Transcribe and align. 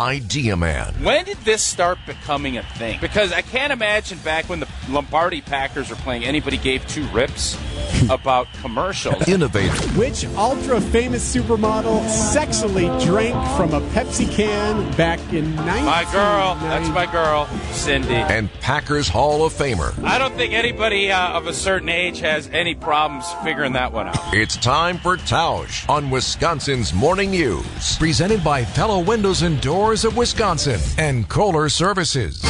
Idea 0.00 0.56
Man. 0.56 0.94
When 1.02 1.24
did 1.24 1.38
this 1.38 1.60
start 1.60 1.98
becoming 2.06 2.56
a 2.56 2.62
thing? 2.62 2.98
Because 3.00 3.32
I 3.32 3.42
can't 3.42 3.72
imagine 3.72 4.18
back 4.18 4.48
when 4.48 4.60
the 4.60 4.68
Lombardi 4.88 5.40
Packers 5.40 5.90
are 5.90 5.96
playing, 5.96 6.24
anybody 6.24 6.56
gave 6.56 6.86
two 6.88 7.06
rips 7.08 7.56
about 8.10 8.46
commercials. 8.60 9.26
Innovator. 9.28 9.72
Which 9.98 10.24
ultra 10.36 10.80
famous 10.80 11.34
supermodel 11.34 12.00
sexily 12.06 12.88
drank 13.04 13.34
from 13.56 13.74
a 13.74 13.80
Pepsi 13.90 14.30
can 14.30 14.90
back 14.96 15.20
in 15.32 15.54
19? 15.56 15.84
My 15.84 16.04
girl, 16.12 16.54
that's 16.60 16.88
my 16.90 17.06
girl, 17.10 17.46
Cindy. 17.72 18.14
And 18.14 18.52
Packers 18.60 19.08
Hall 19.08 19.44
of 19.44 19.52
Famer. 19.52 19.98
I 20.04 20.18
don't 20.18 20.34
think 20.34 20.52
anybody 20.52 21.10
uh, 21.10 21.30
of 21.30 21.46
a 21.46 21.54
certain 21.54 21.88
age 21.88 22.20
has 22.20 22.48
any 22.48 22.74
problems 22.74 23.26
figuring 23.44 23.72
that 23.72 23.92
one 23.92 24.08
out. 24.08 24.34
It's 24.34 24.56
time 24.56 24.98
for 24.98 25.16
Tausch 25.16 25.88
on 25.88 26.10
Wisconsin's 26.10 26.92
Morning 26.92 27.30
News. 27.30 27.96
Presented 27.98 28.42
by 28.44 28.64
Pella 28.64 29.00
Windows 29.00 29.42
and 29.42 29.60
Doors 29.60 30.04
of 30.04 30.16
Wisconsin 30.16 30.80
and 30.98 31.28
Kohler 31.28 31.68
Services. 31.68 32.42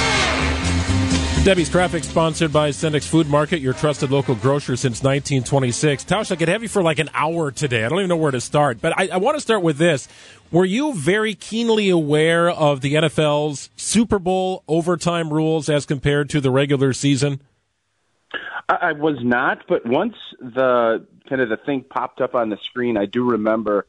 Debbie's 1.44 1.70
Traffic, 1.70 2.04
sponsored 2.04 2.52
by 2.52 2.70
Sendik's 2.70 3.06
Food 3.06 3.26
Market, 3.28 3.60
your 3.60 3.72
trusted 3.72 4.10
local 4.10 4.34
grocer 4.34 4.76
since 4.76 5.02
1926. 5.02 6.04
Tausch, 6.04 6.30
I 6.30 6.36
could 6.36 6.48
have 6.48 6.62
you 6.62 6.68
for 6.68 6.82
like 6.82 6.98
an 6.98 7.08
hour 7.14 7.50
today. 7.50 7.84
I 7.84 7.88
don't 7.88 8.00
even 8.00 8.08
know 8.08 8.16
where 8.16 8.32
to 8.32 8.40
start, 8.40 8.80
but 8.82 8.92
I, 8.98 9.08
I 9.12 9.16
want 9.16 9.36
to 9.36 9.40
start 9.40 9.62
with 9.62 9.78
this. 9.78 10.08
Were 10.50 10.66
you 10.66 10.92
very 10.94 11.34
keenly 11.34 11.88
aware 11.88 12.50
of 12.50 12.82
the 12.82 12.94
NFL's 12.94 13.70
Super 13.76 14.18
Bowl 14.18 14.62
overtime 14.68 15.32
rules 15.32 15.68
as 15.68 15.86
compared 15.86 16.28
to 16.30 16.40
the 16.40 16.50
regular 16.50 16.92
season? 16.92 17.40
I, 18.68 18.74
I 18.74 18.92
was 18.92 19.16
not, 19.22 19.64
but 19.68 19.86
once 19.86 20.16
the 20.40 21.06
kind 21.28 21.40
of 21.40 21.48
the 21.48 21.56
thing 21.56 21.84
popped 21.88 22.20
up 22.20 22.34
on 22.34 22.50
the 22.50 22.58
screen, 22.64 22.96
I 22.96 23.06
do 23.06 23.24
remember 23.24 23.86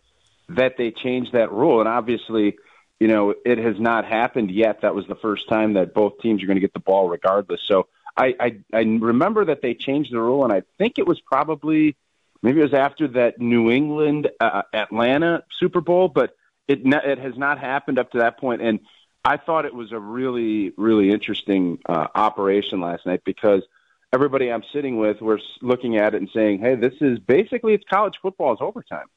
that 0.50 0.76
they 0.78 0.92
changed 0.92 1.34
that 1.34 1.52
rule, 1.52 1.80
and 1.80 1.90
obviously, 1.90 2.58
you 3.00 3.08
know, 3.08 3.34
it 3.46 3.58
has 3.58 3.80
not 3.80 4.06
happened 4.06 4.52
yet. 4.52 4.82
That 4.82 4.94
was 4.94 5.08
the 5.08 5.16
first 5.16 5.48
time 5.48 5.74
that 5.74 5.94
both 5.94 6.20
teams 6.20 6.44
are 6.44 6.48
going 6.48 6.58
to 6.58 6.62
get 6.62 6.74
the 6.74 6.80
ball 6.80 7.10
regardless. 7.10 7.62
So 7.66 7.88
I, 8.16 8.36
I, 8.40 8.58
I 8.74 8.80
remember 8.82 9.46
that 9.46 9.62
they 9.62 9.74
changed 9.74 10.12
the 10.12 10.20
rule, 10.20 10.44
and 10.44 10.52
I 10.52 10.64
think 10.78 11.00
it 11.00 11.08
was 11.08 11.22
probably 11.22 11.96
maybe 12.42 12.60
it 12.60 12.64
was 12.64 12.74
after 12.74 13.08
that 13.10 13.40
New 13.40 13.72
England 13.72 14.30
uh, 14.40 14.64
Atlanta 14.74 15.44
Super 15.60 15.82
Bowl, 15.82 16.10
but 16.10 16.36
it 16.68 16.82
it 16.86 17.20
has 17.20 17.38
not 17.38 17.60
happened 17.60 17.98
up 18.00 18.12
to 18.12 18.20
that 18.20 18.38
point. 18.38 18.62
and 18.62 18.80
I 19.24 19.36
thought 19.38 19.66
it 19.66 19.74
was 19.74 19.92
a 19.92 20.00
really 20.00 20.74
really 20.78 21.12
interesting 21.12 21.80
uh, 21.88 22.08
operation 22.16 22.82
last 22.82 23.06
night 23.06 23.22
because 23.26 23.64
everybody 24.12 24.52
I'm 24.52 24.64
sitting 24.74 24.98
with 24.98 25.22
was 25.22 25.42
looking 25.62 25.98
at 25.98 26.14
it 26.14 26.18
and 26.18 26.30
saying, 26.34 26.60
"Hey, 26.60 26.76
this 26.76 26.96
is 27.00 27.20
basically 27.20 27.74
it's 27.74 27.86
college 27.90 28.16
football 28.22 28.54
is 28.54 28.60
overtime, 28.62 29.08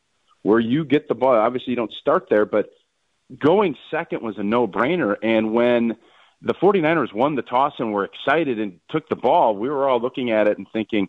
where 0.43 0.61
you 0.61 0.85
get 0.85 1.09
the 1.09 1.15
ball. 1.15 1.35
Obviously, 1.35 1.73
you 1.73 1.77
don't 1.77 1.93
start 1.93 2.29
there, 2.29 2.45
but 2.45 2.71
going 3.39 3.77
second 3.91 4.23
was 4.23 4.39
a 4.39 4.43
no-brainer. 4.43 5.17
And 5.23 5.53
when 5.53 5.97
the 6.41 6.55
49ers 6.55 7.13
won 7.13 7.35
the 7.35 7.43
toss 7.43 7.75
and 7.79 7.93
were 7.93 8.05
excited 8.05 8.59
and 8.59 8.81
took 8.91 9.09
the 9.09 9.17
ball, 9.17 9.57
we 9.57 9.69
were 9.69 9.89
all 9.89 10.01
looking 10.01 10.31
at 10.31 10.47
it 10.47 10.59
and 10.59 10.67
thinking 10.73 11.09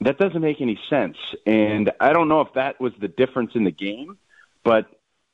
that 0.00 0.18
doesn't 0.18 0.40
make 0.40 0.60
any 0.60 0.78
sense. 0.88 1.16
And 1.46 1.92
I 2.00 2.12
don't 2.12 2.28
know 2.28 2.40
if 2.40 2.54
that 2.54 2.80
was 2.80 2.92
the 3.00 3.08
difference 3.08 3.52
in 3.54 3.64
the 3.64 3.70
game, 3.70 4.16
but 4.64 4.86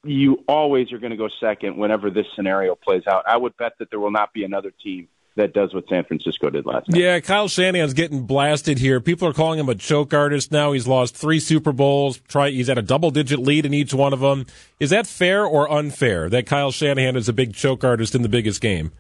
you 0.05 0.45
always 0.49 0.93
are 0.93 0.99
going 0.99 1.11
to 1.11 1.17
go 1.17 1.29
second 1.41 1.77
whenever 1.77 2.11
this 2.11 2.27
scenario 2.35 2.75
plays 2.75 3.07
out. 3.07 3.25
I 3.27 3.37
would 3.37 3.57
bet 3.57 3.75
that 3.79 3.91
there 3.91 4.01
will 4.01 4.11
not 4.11 4.33
be 4.33 4.45
another 4.45 4.71
team 4.71 5.09
that 5.37 5.53
does 5.53 5.73
what 5.73 5.89
San 5.89 6.05
Francisco 6.05 6.51
did 6.51 6.67
last 6.67 6.89
night. 6.89 7.01
Yeah, 7.01 7.21
Kyle 7.21 7.49
Shanahan's 7.49 7.95
getting 7.95 8.23
blasted 8.23 8.79
here. 8.79 9.01
People 9.01 9.29
are 9.29 9.33
calling 9.33 9.59
him 9.59 9.69
a 9.69 9.75
choke 9.75 10.13
artist 10.13 10.51
now. 10.51 10.73
He's 10.73 10.89
lost 10.89 11.15
three 11.15 11.39
Super 11.39 11.73
Bowls. 11.73 12.19
Try, 12.29 12.51
he's 12.51 12.67
had 12.67 12.79
a 12.79 12.83
double 12.83 13.11
digit 13.11 13.39
lead 13.39 13.65
in 13.65 13.73
each 13.73 13.95
one 13.95 14.13
of 14.13 14.21
them. 14.21 14.47
Is 14.81 14.91
that 14.91 15.07
fair 15.07 15.45
or 15.45 15.71
unfair 15.71 16.29
that 16.31 16.47
Kyle 16.47 16.73
Shanahan 16.73 17.17
is 17.17 17.29
a 17.29 17.33
big 17.33 17.55
choke 17.55 17.85
artist 17.85 18.15
in 18.15 18.23
the 18.23 18.29
biggest 18.29 18.61
game? 18.61 18.93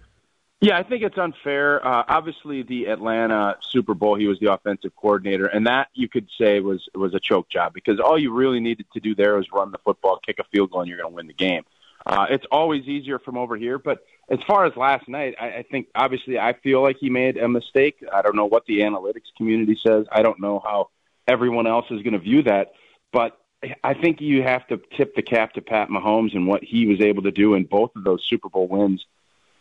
Yeah, 0.60 0.78
I 0.78 0.84
think 0.84 1.02
it's 1.02 1.18
unfair. 1.18 1.86
Uh, 1.86 2.04
obviously, 2.08 2.62
the 2.62 2.86
Atlanta 2.86 3.56
Super 3.70 3.92
Bowl, 3.92 4.14
he 4.14 4.26
was 4.26 4.40
the 4.40 4.52
offensive 4.52 4.96
coordinator, 4.96 5.46
and 5.46 5.66
that 5.66 5.88
you 5.92 6.08
could 6.08 6.28
say 6.40 6.60
was 6.60 6.88
was 6.94 7.14
a 7.14 7.20
choke 7.20 7.50
job 7.50 7.74
because 7.74 8.00
all 8.00 8.18
you 8.18 8.32
really 8.32 8.60
needed 8.60 8.86
to 8.94 9.00
do 9.00 9.14
there 9.14 9.36
was 9.36 9.46
run 9.52 9.70
the 9.70 9.78
football, 9.78 10.18
kick 10.24 10.38
a 10.38 10.44
field 10.44 10.70
goal, 10.70 10.80
and 10.80 10.88
you're 10.88 10.98
going 10.98 11.10
to 11.10 11.14
win 11.14 11.26
the 11.26 11.34
game. 11.34 11.62
Uh, 12.06 12.26
it's 12.30 12.46
always 12.52 12.84
easier 12.84 13.18
from 13.18 13.36
over 13.36 13.56
here, 13.56 13.78
but 13.78 14.06
as 14.30 14.38
far 14.46 14.64
as 14.64 14.76
last 14.76 15.08
night, 15.08 15.34
I, 15.40 15.46
I 15.46 15.64
think 15.68 15.88
obviously 15.94 16.38
I 16.38 16.52
feel 16.52 16.80
like 16.80 16.98
he 17.00 17.10
made 17.10 17.36
a 17.36 17.48
mistake. 17.48 18.04
I 18.12 18.22
don't 18.22 18.36
know 18.36 18.46
what 18.46 18.64
the 18.66 18.80
analytics 18.80 19.34
community 19.36 19.76
says. 19.84 20.06
I 20.12 20.22
don't 20.22 20.40
know 20.40 20.60
how 20.64 20.90
everyone 21.26 21.66
else 21.66 21.86
is 21.90 22.02
going 22.02 22.12
to 22.12 22.20
view 22.20 22.44
that, 22.44 22.72
but 23.12 23.40
I 23.82 23.94
think 23.94 24.20
you 24.20 24.42
have 24.42 24.66
to 24.68 24.80
tip 24.96 25.16
the 25.16 25.22
cap 25.22 25.54
to 25.54 25.62
Pat 25.62 25.88
Mahomes 25.88 26.34
and 26.34 26.46
what 26.46 26.62
he 26.62 26.86
was 26.86 27.00
able 27.00 27.24
to 27.24 27.32
do 27.32 27.54
in 27.54 27.64
both 27.64 27.96
of 27.96 28.04
those 28.04 28.24
Super 28.24 28.48
Bowl 28.48 28.68
wins 28.68 29.04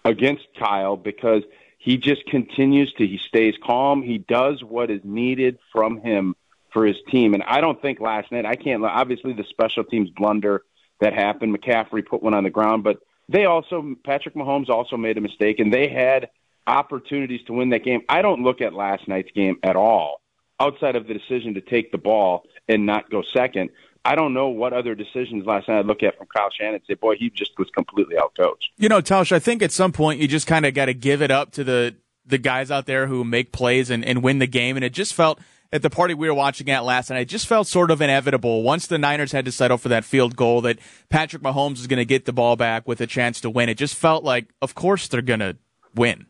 against 0.04 0.46
Kyle 0.60 0.98
because 0.98 1.44
he 1.80 1.98
just 1.98 2.26
continues 2.28 2.94
to 2.94 3.08
he 3.08 3.18
stays 3.18 3.56
calm. 3.64 4.04
He 4.04 4.20
does 4.20 4.64
what 4.64 4.92
is 4.92 5.02
needed 5.04 5.58
from 5.72 6.00
him 6.02 6.36
for 6.72 6.86
his 6.86 6.98
team, 7.10 7.34
and 7.34 7.42
I 7.42 7.62
don't 7.62 7.82
think 7.82 8.00
last 8.00 8.32
night 8.32 8.46
I 8.46 8.56
can't. 8.56 8.84
Obviously, 8.84 9.34
the 9.34 9.46
special 9.46 9.84
teams 9.84 10.10
blunder 10.12 10.64
that 11.02 11.14
happened. 11.14 11.58
McCaffrey 11.58 12.06
put 12.06 12.24
one 12.24 12.34
on 12.34 12.44
the 12.44 12.50
ground, 12.50 12.84
but 12.84 12.98
they 13.30 13.46
also 13.46 13.96
Patrick 14.04 14.36
Mahomes 14.36 14.70
also 14.70 14.98
made 14.98 15.18
a 15.18 15.22
mistake, 15.22 15.60
and 15.60 15.74
they 15.74 15.88
had 15.88 16.30
opportunities 16.68 17.42
to 17.48 17.54
win 17.54 17.70
that 17.70 17.84
game. 17.84 18.02
I 18.10 18.22
don't 18.22 18.44
look 18.44 18.62
at 18.62 18.74
last 18.74 19.08
night's 19.08 19.32
game 19.32 19.58
at 19.64 19.76
all 19.76 20.22
outside 20.60 20.96
of 20.96 21.08
the 21.08 21.14
decision 21.14 21.54
to 21.56 21.62
take 21.62 21.92
the 21.92 21.98
ball 21.98 22.44
and 22.68 22.86
not 22.86 23.10
go 23.10 23.24
second. 23.34 23.70
I 24.04 24.16
don't 24.16 24.34
know 24.34 24.50
what 24.50 24.72
other 24.72 24.94
decisions 24.94 25.46
last 25.46 25.68
night 25.68 25.80
I 25.80 25.82
look 25.82 26.04
at 26.04 26.18
from 26.18 26.28
Kyle 26.28 26.50
Shanahan 26.52 26.82
say, 26.88 26.94
boy, 26.94 27.16
he 27.18 27.32
just 27.32 27.58
was 27.58 27.70
completely 27.72 28.16
outcoached. 28.16 28.70
You 28.78 28.88
know, 28.88 29.02
Tausch, 29.02 29.32
I 29.32 29.40
think 29.40 29.64
at 29.64 29.72
some 29.72 29.92
point 29.92 30.20
you 30.20 30.28
just 30.28 30.46
kind 30.46 30.66
of 30.66 30.76
got 30.76 30.86
to 30.86 30.94
give 30.94 31.22
it 31.22 31.32
up 31.32 31.52
to 31.54 31.64
the 31.64 31.96
the 32.28 32.38
guys 32.40 32.72
out 32.72 32.88
there 32.88 33.06
who 33.06 33.24
make 33.24 33.52
plays 33.52 33.92
and, 33.92 34.04
and 34.04 34.24
win 34.24 34.40
the 34.40 34.48
game. 34.48 34.76
And 34.76 34.84
it 34.84 34.94
just 34.94 35.14
felt 35.14 35.40
at 35.72 35.82
the 35.82 35.90
party 35.90 36.14
we 36.14 36.28
were 36.28 36.34
watching 36.34 36.70
at 36.70 36.84
last 36.84 37.10
night, 37.10 37.22
it 37.22 37.26
just 37.26 37.48
felt 37.48 37.68
sort 37.68 37.92
of 37.92 38.02
inevitable 38.02 38.64
once 38.64 38.88
the 38.88 38.98
Niners 38.98 39.32
had 39.32 39.46
to 39.46 39.52
settle 39.52 39.78
for 39.78 39.90
that 39.90 40.06
field 40.06 40.36
goal 40.36 40.62
that 40.62 40.80
Patrick 41.10 41.42
Mahomes 41.42 41.78
was 41.78 41.88
going 41.88 41.98
to 41.98 42.06
get 42.06 42.26
the 42.26 42.34
ball 42.34 42.56
back 42.56 42.88
with 42.88 43.02
a 43.02 43.08
chance 43.08 43.42
to 43.42 43.50
win. 43.50 43.70
It 43.70 43.78
just 43.78 43.96
felt 43.96 44.24
like, 44.24 44.48
of 44.62 44.76
course, 44.76 45.08
they're 45.08 45.22
going 45.22 45.40
to 45.42 45.58
win. 45.96 46.28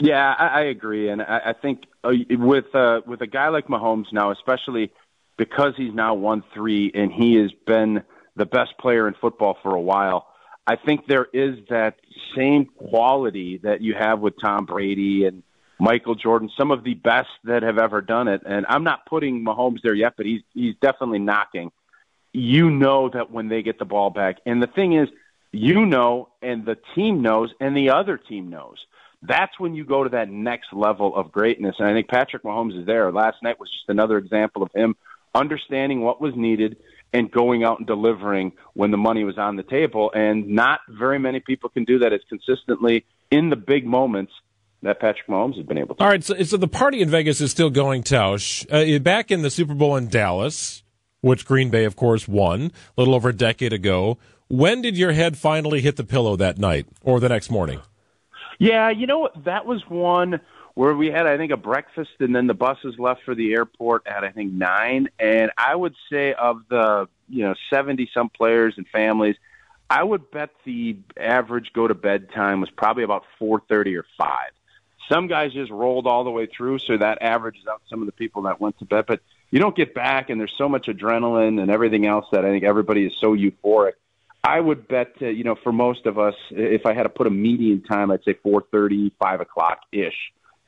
Yeah, 0.00 0.34
I, 0.38 0.46
I 0.46 0.60
agree, 0.62 1.08
and 1.08 1.20
I, 1.20 1.40
I 1.46 1.52
think 1.54 1.82
uh, 2.04 2.10
with 2.30 2.72
uh, 2.72 3.00
with 3.04 3.20
a 3.20 3.26
guy 3.26 3.48
like 3.48 3.66
Mahomes 3.66 4.12
now, 4.12 4.30
especially 4.30 4.92
because 5.36 5.72
he's 5.76 5.92
now 5.92 6.14
won 6.14 6.44
three 6.54 6.92
and 6.94 7.12
he 7.12 7.34
has 7.36 7.50
been 7.66 8.02
the 8.36 8.46
best 8.46 8.78
player 8.78 9.08
in 9.08 9.14
football 9.20 9.56
for 9.62 9.74
a 9.74 9.80
while. 9.80 10.26
I 10.66 10.76
think 10.76 11.06
there 11.06 11.26
is 11.32 11.56
that 11.70 11.96
same 12.36 12.66
quality 12.66 13.58
that 13.62 13.80
you 13.80 13.94
have 13.98 14.20
with 14.20 14.34
Tom 14.40 14.66
Brady 14.66 15.24
and 15.24 15.42
Michael 15.78 16.14
Jordan, 16.14 16.50
some 16.56 16.70
of 16.70 16.82
the 16.82 16.94
best 16.94 17.28
that 17.44 17.62
have 17.62 17.78
ever 17.78 18.00
done 18.00 18.28
it. 18.28 18.42
And 18.44 18.66
I'm 18.68 18.84
not 18.84 19.06
putting 19.06 19.44
Mahomes 19.44 19.82
there 19.82 19.94
yet, 19.94 20.14
but 20.16 20.26
he's 20.26 20.42
he's 20.54 20.74
definitely 20.80 21.20
knocking. 21.20 21.70
You 22.32 22.70
know 22.70 23.08
that 23.08 23.30
when 23.30 23.48
they 23.48 23.62
get 23.62 23.78
the 23.78 23.84
ball 23.84 24.10
back, 24.10 24.38
and 24.44 24.62
the 24.62 24.66
thing 24.66 24.92
is, 24.92 25.08
you 25.52 25.86
know, 25.86 26.28
and 26.42 26.64
the 26.64 26.76
team 26.94 27.22
knows, 27.22 27.50
and 27.60 27.76
the 27.76 27.90
other 27.90 28.18
team 28.18 28.50
knows. 28.50 28.76
That's 29.22 29.58
when 29.58 29.74
you 29.74 29.84
go 29.84 30.04
to 30.04 30.10
that 30.10 30.28
next 30.28 30.72
level 30.72 31.16
of 31.16 31.32
greatness. 31.32 31.76
And 31.78 31.88
I 31.88 31.92
think 31.92 32.08
Patrick 32.08 32.44
Mahomes 32.44 32.78
is 32.78 32.86
there. 32.86 33.10
Last 33.10 33.42
night 33.42 33.58
was 33.58 33.70
just 33.70 33.88
another 33.88 34.18
example 34.18 34.62
of 34.62 34.70
him 34.72 34.96
understanding 35.34 36.00
what 36.00 36.20
was 36.20 36.34
needed 36.36 36.76
and 37.12 37.30
going 37.30 37.64
out 37.64 37.78
and 37.78 37.86
delivering 37.86 38.52
when 38.74 38.90
the 38.90 38.96
money 38.96 39.24
was 39.24 39.38
on 39.38 39.56
the 39.56 39.62
table. 39.62 40.12
And 40.14 40.48
not 40.48 40.80
very 40.88 41.18
many 41.18 41.40
people 41.40 41.68
can 41.70 41.84
do 41.84 42.00
that 42.00 42.12
as 42.12 42.20
consistently 42.28 43.04
in 43.30 43.50
the 43.50 43.56
big 43.56 43.86
moments 43.86 44.32
that 44.82 45.00
Patrick 45.00 45.26
Mahomes 45.26 45.56
has 45.56 45.66
been 45.66 45.78
able 45.78 45.94
to. 45.96 46.02
All 46.02 46.08
right, 46.08 46.22
so, 46.22 46.40
so 46.42 46.56
the 46.56 46.68
party 46.68 47.00
in 47.00 47.10
Vegas 47.10 47.40
is 47.40 47.50
still 47.50 47.70
going, 47.70 48.02
Tausch. 48.02 48.66
Uh, 48.70 48.98
back 48.98 49.30
in 49.30 49.42
the 49.42 49.50
Super 49.50 49.74
Bowl 49.74 49.96
in 49.96 50.08
Dallas, 50.08 50.82
which 51.20 51.44
Green 51.44 51.70
Bay, 51.70 51.84
of 51.84 51.96
course, 51.96 52.28
won 52.28 52.72
a 52.96 53.00
little 53.00 53.14
over 53.14 53.30
a 53.30 53.34
decade 53.34 53.72
ago. 53.72 54.18
When 54.48 54.80
did 54.82 54.96
your 54.96 55.12
head 55.12 55.36
finally 55.36 55.80
hit 55.80 55.96
the 55.96 56.04
pillow 56.04 56.36
that 56.36 56.58
night 56.58 56.86
or 57.02 57.20
the 57.20 57.28
next 57.28 57.50
morning? 57.50 57.80
Yeah, 58.58 58.90
you 58.90 59.06
know 59.06 59.28
that 59.44 59.66
was 59.66 59.82
one 59.88 60.40
where 60.74 60.94
we 60.94 61.08
had, 61.08 61.26
I 61.26 61.36
think, 61.36 61.50
a 61.50 61.56
breakfast, 61.56 62.10
and 62.20 62.34
then 62.34 62.46
the 62.46 62.54
buses 62.54 62.94
left 62.98 63.22
for 63.24 63.34
the 63.34 63.52
airport 63.52 64.06
at 64.06 64.24
I 64.24 64.30
think 64.30 64.52
nine. 64.52 65.08
And 65.18 65.50
I 65.58 65.74
would 65.74 65.94
say 66.10 66.34
of 66.34 66.62
the 66.68 67.08
you 67.28 67.44
know 67.44 67.54
seventy 67.70 68.08
some 68.14 68.28
players 68.28 68.74
and 68.76 68.86
families, 68.88 69.36
I 69.90 70.02
would 70.02 70.30
bet 70.30 70.50
the 70.64 70.96
average 71.16 71.72
go 71.72 71.88
to 71.88 71.94
bed 71.94 72.28
time 72.34 72.60
was 72.60 72.70
probably 72.70 73.02
about 73.02 73.24
four 73.38 73.62
thirty 73.68 73.96
or 73.96 74.04
five. 74.16 74.50
Some 75.08 75.26
guys 75.26 75.52
just 75.52 75.70
rolled 75.70 76.06
all 76.06 76.24
the 76.24 76.30
way 76.30 76.46
through, 76.46 76.80
so 76.80 76.96
that 76.98 77.22
averages 77.22 77.66
out 77.66 77.82
some 77.88 78.02
of 78.02 78.06
the 78.06 78.12
people 78.12 78.42
that 78.42 78.60
went 78.60 78.78
to 78.78 78.84
bed. 78.84 79.06
But 79.06 79.20
you 79.50 79.58
don't 79.58 79.76
get 79.76 79.94
back, 79.94 80.30
and 80.30 80.38
there's 80.38 80.54
so 80.58 80.68
much 80.68 80.86
adrenaline 80.86 81.60
and 81.60 81.70
everything 81.70 82.06
else 82.06 82.26
that 82.32 82.44
I 82.44 82.50
think 82.50 82.64
everybody 82.64 83.06
is 83.06 83.12
so 83.20 83.34
euphoric. 83.34 83.92
I 84.44 84.60
would 84.60 84.86
bet, 84.86 85.14
uh, 85.20 85.26
you 85.26 85.44
know, 85.44 85.56
for 85.62 85.72
most 85.72 86.06
of 86.06 86.18
us, 86.18 86.34
if 86.50 86.86
I 86.86 86.94
had 86.94 87.02
to 87.04 87.08
put 87.08 87.26
a 87.26 87.30
median 87.30 87.82
time, 87.82 88.10
I'd 88.10 88.22
say 88.24 88.34
four 88.34 88.64
thirty, 88.70 89.12
five 89.18 89.40
o'clock 89.40 89.80
ish 89.92 90.14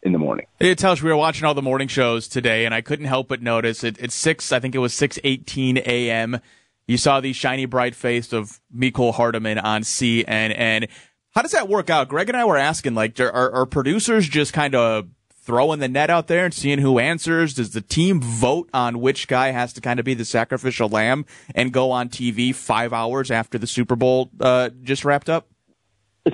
in 0.02 0.12
the 0.12 0.18
morning. 0.18 0.46
It 0.58 0.78
tells 0.78 1.02
we 1.02 1.10
were 1.10 1.16
watching 1.16 1.44
all 1.44 1.54
the 1.54 1.62
morning 1.62 1.88
shows 1.88 2.26
today, 2.26 2.64
and 2.64 2.74
I 2.74 2.80
couldn't 2.80 3.06
help 3.06 3.28
but 3.28 3.42
notice 3.42 3.84
it, 3.84 3.96
it's 4.00 4.14
six. 4.14 4.52
I 4.52 4.58
think 4.58 4.74
it 4.74 4.78
was 4.78 4.94
six 4.94 5.18
eighteen 5.22 5.78
a.m. 5.78 6.40
You 6.86 6.96
saw 6.96 7.20
the 7.20 7.32
shiny, 7.32 7.66
bright 7.66 7.94
face 7.94 8.32
of 8.32 8.58
Mecole 8.74 9.14
Hardman 9.14 9.58
on 9.58 9.82
CNN. 9.82 10.88
How 11.32 11.42
does 11.42 11.52
that 11.52 11.68
work 11.68 11.90
out? 11.90 12.08
Greg 12.08 12.28
and 12.28 12.36
I 12.36 12.44
were 12.44 12.56
asking, 12.56 12.94
like, 12.94 13.18
are, 13.20 13.52
are 13.52 13.66
producers 13.66 14.28
just 14.28 14.52
kind 14.52 14.74
of 14.74 15.08
throwing 15.42 15.78
the 15.80 15.88
net 15.88 16.10
out 16.10 16.26
there 16.26 16.44
and 16.44 16.52
seeing 16.52 16.78
who 16.78 16.98
answers? 16.98 17.54
Does 17.54 17.70
the 17.70 17.80
team 17.80 18.20
vote 18.20 18.68
on 18.74 19.00
which 19.00 19.28
guy 19.28 19.52
has 19.52 19.72
to 19.74 19.80
kind 19.80 20.00
of 20.00 20.04
be 20.04 20.14
the 20.14 20.24
sacrificial 20.24 20.88
lamb 20.88 21.24
and 21.54 21.72
go 21.72 21.92
on 21.92 22.08
TV 22.08 22.54
five 22.54 22.92
hours 22.92 23.30
after 23.30 23.58
the 23.58 23.66
Super 23.66 23.96
Bowl 23.96 24.30
uh, 24.40 24.70
just 24.82 25.04
wrapped 25.04 25.28
up? 25.30 25.48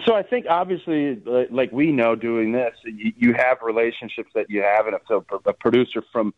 So 0.04 0.14
I 0.14 0.22
think 0.22 0.46
obviously, 0.48 1.22
like 1.50 1.70
we 1.72 1.92
know, 1.92 2.16
doing 2.16 2.52
this, 2.52 2.74
you 2.84 3.34
have 3.34 3.58
relationships 3.62 4.30
that 4.34 4.50
you 4.50 4.62
have, 4.62 4.86
and 4.88 4.96
so 5.06 5.24
a 5.44 5.52
producer 5.52 6.02
from 6.12 6.34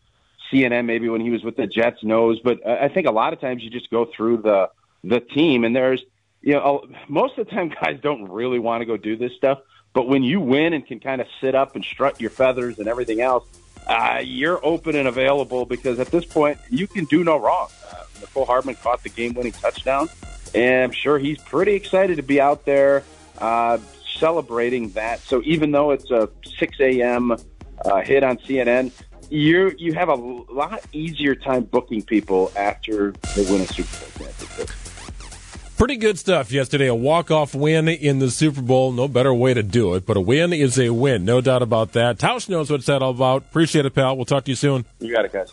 CNN, 0.53 0.85
maybe 0.85 1.09
when 1.09 1.23
he 1.23 1.31
was 1.31 1.43
with 1.43 1.57
the 1.57 1.67
Jets, 1.67 2.03
knows. 2.03 2.39
But 2.41 2.65
I 2.67 2.89
think 2.89 3.07
a 3.07 3.11
lot 3.11 3.33
of 3.33 3.41
times 3.41 3.63
you 3.63 3.71
just 3.71 3.89
go 3.91 4.07
through 4.15 4.39
the 4.39 4.69
the 5.03 5.21
team, 5.21 5.65
and 5.65 5.75
there's 5.75 6.05
you 6.49 6.55
know 6.55 6.83
most 7.09 7.37
of 7.37 7.47
the 7.47 7.53
time 7.53 7.69
guys 7.83 8.01
don't 8.03 8.31
really 8.31 8.59
want 8.59 8.81
to 8.81 8.87
go 8.87 8.97
do 8.97 9.17
this 9.17 9.33
stuff. 9.37 9.59
But 9.93 10.09
when 10.09 10.23
you 10.23 10.41
win 10.41 10.73
and 10.73 10.87
can 10.87 11.01
kind 11.01 11.21
of 11.21 11.27
sit 11.41 11.55
up 11.55 11.75
and 11.75 11.85
strut 11.85 12.21
your 12.21 12.31
feathers 12.31 12.79
and 12.79 12.89
everything 12.89 13.21
else, 13.21 13.47
uh, 13.87 14.21
you're 14.23 14.65
open 14.65 14.97
and 14.97 15.09
available 15.09 15.67
because 15.67 15.99
at 15.99 16.09
this 16.09 16.25
point 16.25 16.59
you 16.71 16.87
can 16.87 17.05
do 17.07 17.25
no 17.25 17.39
wrong. 17.39 17.69
Uh, 17.91 18.05
Mecole 18.21 18.47
Hardman 18.47 18.75
caught 18.77 19.03
the 19.03 19.09
game-winning 19.09 19.53
touchdown, 19.53 20.09
and 20.55 20.85
I'm 20.85 20.91
sure 20.91 21.19
he's 21.19 21.41
pretty 21.43 21.73
excited 21.73 22.17
to 22.17 22.23
be 22.23 22.41
out 22.41 22.65
there 22.67 23.03
uh, 23.39 23.79
celebrating 24.19 24.91
that. 24.91 25.21
So 25.21 25.43
even 25.45 25.73
though 25.73 25.91
it's 25.91 26.11
a 26.11 26.29
6 26.59 26.81
a.m. 26.81 27.33
Uh, 27.85 28.01
hit 28.03 28.23
on 28.23 28.37
CNN, 28.39 28.93
you 29.31 29.75
you 29.79 29.95
have 29.95 30.09
a 30.09 30.15
lot 30.15 30.85
easier 30.93 31.35
time 31.35 31.65
booking 31.65 32.03
people 32.03 32.53
after 32.57 33.13
they 33.35 33.43
win 33.51 33.63
a 33.63 33.67
Super 33.67 34.19
Bowl. 34.19 34.48
Pretty 35.79 35.97
good 35.97 36.19
stuff 36.19 36.51
yesterday. 36.51 36.89
A 36.89 36.95
walk-off 36.95 37.55
win 37.55 37.87
in 37.87 38.19
the 38.19 38.33
Super 38.33 38.61
Bowl. 38.61 38.91
No 38.91 39.07
better 39.07 39.33
way 39.33 39.55
to 39.55 39.63
do 39.63 39.95
it, 39.95 40.05
but 40.07 40.17
a 40.17 40.21
win 40.21 40.53
is 40.53 40.77
a 40.77 40.91
win. 40.91 41.25
No 41.25 41.41
doubt 41.41 41.63
about 41.63 41.93
that. 41.93 42.19
Tausch 42.19 42.49
knows 42.49 42.69
what 42.69 42.81
it's 42.81 42.89
all 42.89 43.11
about. 43.11 43.43
Appreciate 43.43 43.87
it, 43.87 43.95
pal. 43.95 44.17
We'll 44.17 44.25
talk 44.25 44.43
to 44.47 44.51
you 44.51 44.57
soon. 44.57 44.87
You 44.99 45.15
got 45.15 45.25
it, 45.25 45.33
guys. 45.33 45.53